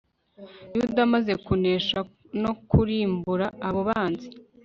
[0.75, 1.97] yuda amaze kunesha
[2.41, 4.27] no kurimbura abo banzi